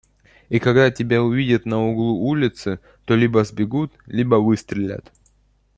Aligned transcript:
и 0.49 0.57
когда 0.57 0.89
тебя 0.89 1.21
увидят 1.21 1.67
на 1.67 1.79
углу 1.87 2.27
улицы, 2.27 2.79
то 3.05 3.15
либо 3.15 3.43
сбегут, 3.43 3.93
либо 4.07 4.33
выстрелят. 4.37 5.13